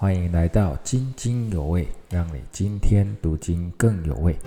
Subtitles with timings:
[0.00, 4.32] 欢迎来到津津有味，让你今天读经更有味。
[4.32, 4.38] 弟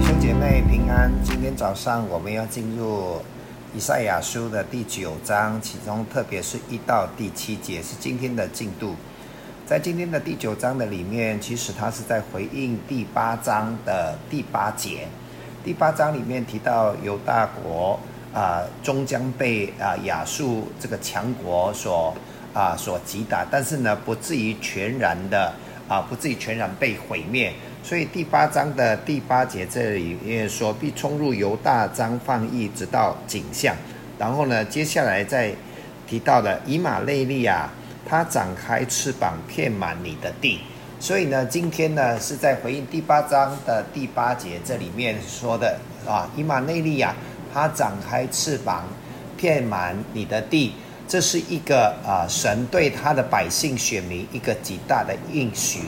[0.00, 3.20] 兄姐妹平安，今天早上我们要进入
[3.74, 8.94] 以赛亚书的第九章，其中特别是一到第七节是今天的进度。
[9.66, 15.06] 在今天的第九章的里面，其实它是在回应第八章的第八节。
[15.64, 17.98] 第八章里面提到犹大国
[18.34, 22.12] 啊，终将被啊亚述这个强国所
[22.52, 25.52] 啊所击打，但是呢，不至于全然的
[25.86, 27.52] 啊，不至于全然被毁灭。
[27.84, 33.76] 所以第八章的第八节这里面说，必冲入犹大章放逸，直到景象。
[34.18, 35.54] 然后呢，接下来再
[36.08, 37.70] 提到的以马内利啊，
[38.04, 40.58] 它展开翅膀，遍满你的地。
[41.02, 47.12] 所以呢，今天呢是在回应第八章的第八节这里面说的啊，以马内利亚
[47.52, 48.84] 它展开翅膀，
[49.36, 50.74] 遍满你的地，
[51.08, 55.80] 这是一个啊神对他的百姓选民一个极大的应许，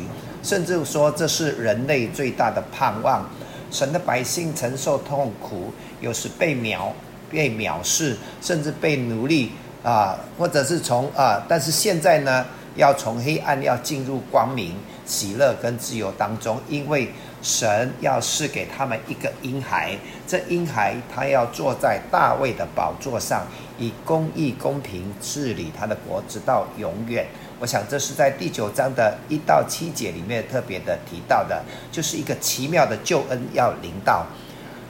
[0.42, 3.24] 甚至说这是人类最大的盼望。
[3.70, 6.88] 神的百姓承受痛苦，有时被藐
[7.30, 9.52] 被藐视，甚至被奴隶
[9.84, 12.44] 啊，或者是从啊，但是现在呢，
[12.74, 14.74] 要从黑暗要进入光明。
[15.04, 17.10] 喜乐跟自由当中，因为
[17.42, 23.46] 神要赐给他们一个婴孩，这婴孩他要坐在大卫的宝座上，
[23.78, 27.26] 以公义公平治理他的国，直到永远。
[27.60, 34.26] 我想这是在第九章的一到七节里面特别的提到的，就是一个奇妙的救恩要临到。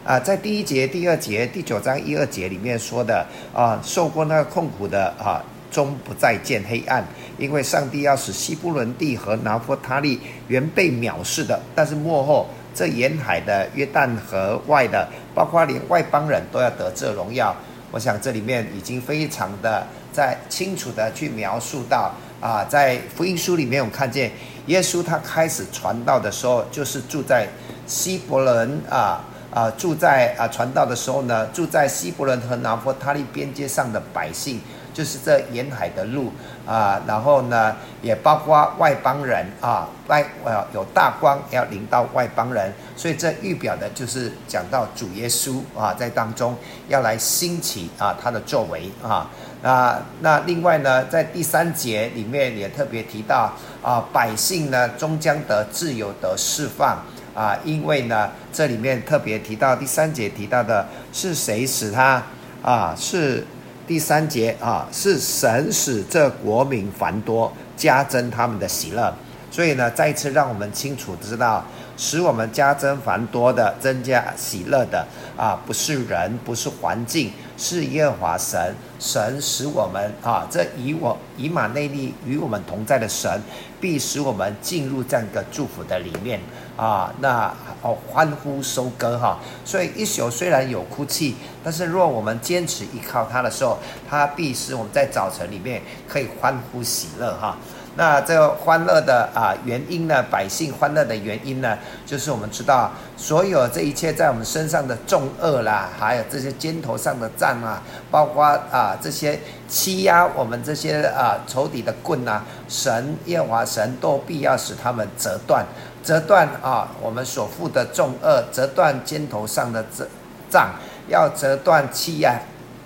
[0.04, 5.42] 啊，在第一节、第二节、第九章一二节里面说的啊，受过那个痛苦的啊。
[5.70, 7.04] 终不再见黑暗，
[7.38, 17.54] 因为上帝要使西布伦地和拿弗他利原被藐视的，但是幕后这沿海的约旦河外的，包括连外邦人都要得这荣耀。
[17.90, 24.32] 我想这里面已经非常的在清楚的去描述到啊，在福音书里面我看见
[24.66, 27.48] 耶稣他开始传道的时候，就是住在
[27.86, 34.60] 希伯伦啊啊住在啊传道的时候呢，住在希伯伦和拿弗他利边界上的百姓。
[34.94, 36.32] 就是这沿海的路
[36.64, 46.56] 啊，然后呢，也包括外邦人啊，外呃有大光要领到外邦人，所以这预表的就是讲到主耶稣啊，在当中
[46.88, 49.28] 要来兴起啊他的作为啊，
[49.62, 57.02] 那那另外呢，在第三节里面也特别提到啊，百姓呢终将得自由得释放
[57.34, 62.22] 啊，因为呢这里面特别提到第三节提到的是谁使他
[62.62, 63.44] 啊是。
[63.86, 69.14] 第三节啊，是神使这国民繁多，加增他们的喜乐。
[69.50, 71.64] 所以呢，再一次让我们清楚知道，
[71.96, 75.06] 使我们加增繁多的、增加喜乐的
[75.36, 78.74] 啊，不是人，不是环境，是耶和华神。
[78.98, 83.40] 神使我们啊，这以我以马内利与我们同在的神，
[83.80, 86.40] 必使我们进入这样一个祝福的里面
[86.76, 87.12] 啊。
[87.20, 87.52] 那
[87.82, 89.38] 哦，欢呼收割哈。
[89.64, 97.56] 所以一宿虽然有哭泣，但是若我们坚持依靠他的时候，他必使我们在早晨里面可以欢呼喜乐哈。
[97.96, 100.20] 那这个欢乐的啊原因呢？
[100.28, 101.78] 百姓欢乐的原因呢？
[102.04, 107.80] 就是我们知道，所有这一切在我们身上的重恶啦，还有这些肩头上的杖啊，
[108.10, 115.64] 包括啊这些欺压我们这些啊仇敌的棍啊，神耶华神都必要使他们折断，
[116.04, 120.06] 折断啊我们所负的重恶，折断肩头上的杖
[120.50, 120.70] 杖，
[121.08, 122.38] 要折断欺压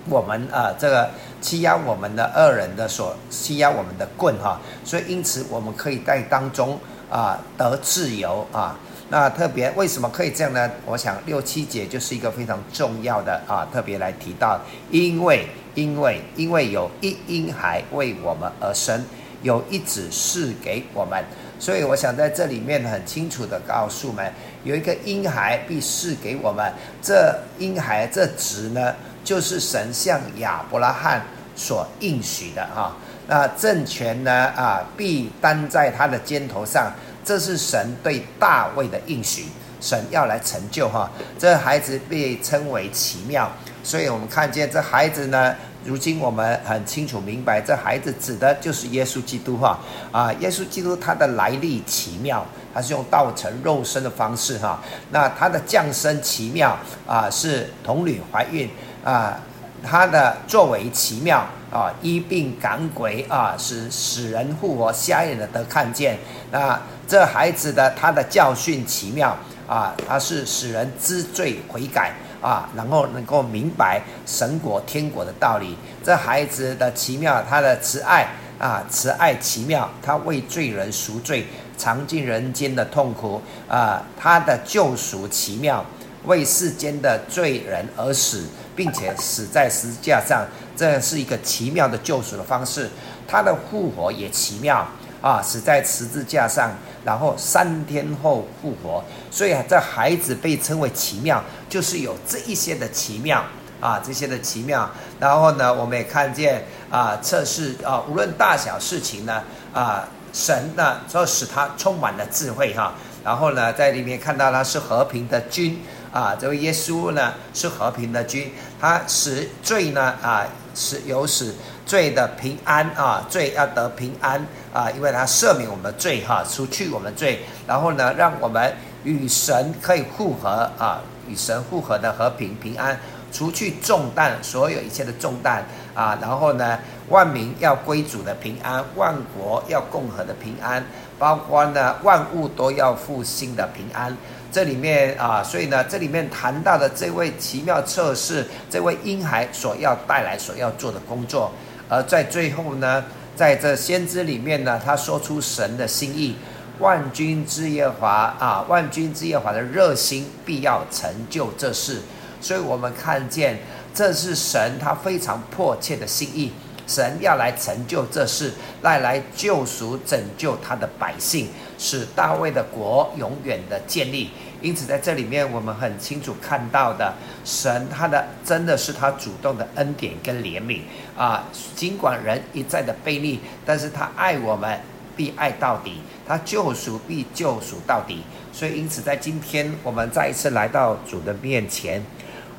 [0.07, 1.09] 我们啊这个。
[1.41, 6.77] 欺压我们的恶人的所欺压我们的棍哈，所以因此我们可以在当中
[7.09, 8.77] 啊得自由啊。
[9.07, 10.69] 那特别为什么可以这样呢？
[10.85, 14.59] 我想六七节就是一个非常重要的啊，特别来提到，
[14.91, 19.01] 因为因为因为有一婴孩为我们而生，
[19.41, 21.23] 有一子示给我们，
[21.59, 24.33] 所以我想在这里面很清楚的告诉我们，
[24.63, 28.93] 有一个婴孩必示给我们，这婴孩这子呢？
[29.21, 31.21] 就是神向亚伯拉罕
[31.55, 32.95] 所应许的哈，
[33.27, 36.91] 那政权呢啊必担在他的肩头上，
[37.23, 39.45] 这是神对大卫的应许，
[39.81, 41.11] 神要来成就哈。
[41.37, 43.51] 这孩子被称为奇妙，
[43.83, 45.53] 所以我们看见这孩子呢，
[45.85, 49.79] 如今我们很清楚明白，这孩子指的就是耶稣基督哈
[50.11, 54.81] 啊，耶稣基督他的来历奇妙，他是用道成肉身的方式哈，
[55.11, 56.77] 那他的降生奇妙
[57.07, 58.69] 啊，是童女怀孕。
[59.01, 59.39] 啊，
[59.81, 61.41] 他的作为奇妙
[61.71, 66.19] 啊，医病赶鬼啊，使使人复活，瞎眼的得看见。
[66.51, 66.77] 那
[67.07, 69.33] 这孩子的他的教训奇妙
[69.69, 72.11] 啊，他是使人知罪悔改
[72.41, 75.75] 啊，然后能够明白神国天国的道理。
[76.03, 78.27] 这孩子的奇妙，他的慈爱
[78.57, 81.47] 啊，慈爱奇妙，他为罪人赎罪，
[81.77, 85.85] 尝尽人间的痛苦啊，他的救赎奇妙，
[86.25, 88.45] 为世间的罪人而死，
[88.75, 90.45] 并且死在十字架上，
[90.75, 92.89] 这是一个奇妙的救赎的方式。
[93.27, 94.87] 他的复活也奇妙
[95.21, 96.71] 啊，死在十字架上。
[97.05, 99.01] 然后三天后复活，
[99.31, 103.41] 所以啊，这孩子被称为奇妙，就是有这一些的奇妙
[103.79, 104.87] 啊，这些的奇妙。
[105.17, 109.41] 然后呢，我们也看见啊，测试啊，无论大小事情呢，
[109.73, 112.93] 啊，神呢，就使他充满了智慧哈。
[113.23, 115.81] 然后呢，在里面看到他是和平的君
[116.11, 121.53] 啊，这位耶稣呢是和平的君，他使罪呢啊，使有使
[121.85, 124.45] 罪的平安啊，罪要得平安。
[124.71, 128.71] 啊，因为他赦免我们的罪哈，除去我们罪，然后呢，让我们
[129.03, 132.95] 与神可以复合啊，与神复合的和平平安，
[133.31, 136.77] 除去重担，所有一切的重担啊，然后呢，
[137.07, 140.85] 万民要归主的平安，万国要共和的平安，
[141.17, 144.15] 包括呢，万物都要复兴的平安。
[144.51, 151.51] 这里面啊，所以呢，这里面谈到的这位奇妙测试，这位婴孩所要带来、所要做的工作，
[151.87, 153.03] 而在最后呢。
[153.35, 156.35] 在这先知里面呢，他说出神的心意，
[156.79, 162.01] 万军之耶华啊，万军之耶华的热心必要成就这事，
[162.41, 163.57] 所以我们看见
[163.93, 166.51] 这是神他非常迫切的心意，
[166.85, 171.47] 神要来成就这事，来来救赎拯救他的百姓，
[171.79, 174.29] 使大卫的国永远的建立。
[174.61, 177.13] 因此，在这里面，我们很清楚看到的，
[177.45, 180.81] 神他的真的是他主动的恩典跟怜悯
[181.17, 181.47] 啊。
[181.75, 184.77] 尽管人一再的背逆，但是他爱我们，
[185.15, 185.93] 必爱到底；
[186.27, 188.21] 他救赎必救赎到底。
[188.51, 192.03] 所以，因此在今天，我们再一次来到主的面前，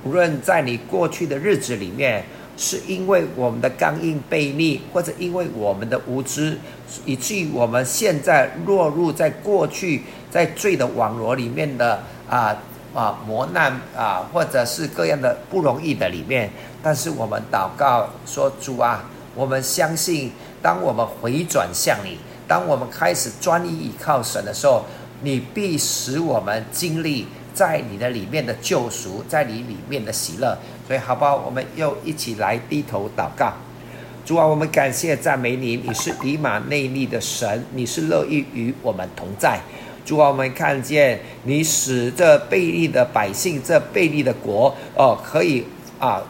[0.02, 2.24] 无论在你过去的日子里面。
[2.60, 6.58] 是因为我们的刚硬背逆，或者因为我们的无知，
[7.06, 12.54] 以至于我们现在落入在过去在罪的网罗里面的啊
[12.92, 16.50] 啊磨难啊，或者是各样的不容易的里面。
[16.82, 20.30] 但是我们祷告说：“主啊，我们相信，
[20.60, 24.84] 当我们回转向你，当我们开始专一依靠神的时候，
[25.22, 30.56] 你必使我们经历。”在你的里面的救赎，在你里面的喜乐，
[30.86, 31.36] 所以好不好？
[31.36, 33.52] 我们又一起来低头祷告。
[34.24, 39.58] 主啊，我们感谢赞美你，你是以马内利的神，你是乐意与我们同在。
[40.04, 45.64] 主啊，我们看见你使这贝利的百姓，这贝利的国哦，可以
[45.98, 46.22] 啊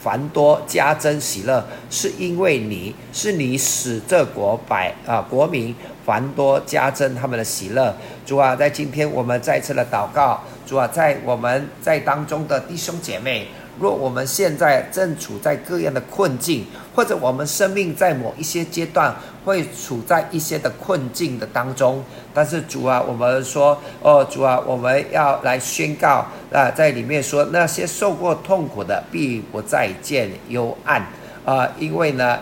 [0.00, 5.74] 繁多加增喜乐，是因为你是你使这国百啊国民
[6.04, 7.94] 繁多加增他们的喜乐。
[8.24, 10.40] 主啊，在今天我们再次的祷告。
[10.66, 13.48] 主啊，在我们在当中的弟兄姐妹，
[13.80, 19.14] 若我们现在正处在各样的困境，或者我们生命在某一些阶段
[19.44, 22.02] 会处在一些的困境的当中，
[22.34, 31.06] 但是主啊，我们说，哦，主啊，我们要来宣告啊，在里面说，那些受过痛苦的必不再见幽暗
[31.44, 32.38] 啊，因为呢，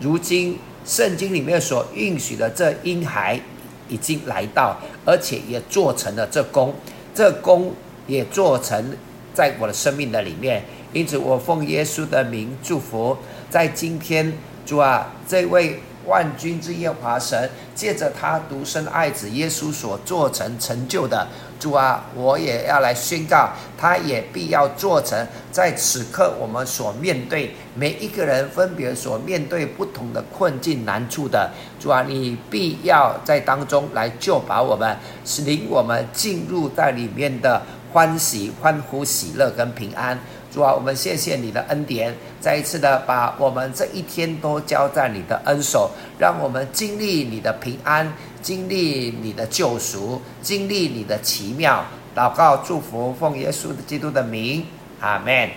[0.00, 3.40] 如今圣经里面所允许的这婴孩
[3.88, 6.74] 已经来到，而且也做成了这功。
[7.14, 7.74] 这功
[8.06, 8.96] 也做成
[9.34, 10.62] 在我的生命的里面，
[10.92, 13.16] 因此我奉耶稣的名祝福，
[13.50, 14.32] 在今天
[14.64, 21.28] 主啊，这位万军之耶华神借着他独生爱子耶稣所做成成就的。
[21.60, 37.62] 主啊，我也要来宣告，他也必要做成，在此刻我们所面对每一个人分别所面对不同的困境难处的主啊，你必要在当中来救拔我们，使领我们进入在里面的
[37.92, 40.18] 欢喜、欢呼、喜乐跟平安。
[40.50, 48.12] 主啊，我们谢谢你的恩典，再一次的把我们这一天都交在你的恩手，让我们经历你的平安。
[48.42, 54.66] 经历你的救赎，经历你的奇妙，祷告祝福，奉耶稣基督的名，
[54.98, 55.48] 阿门。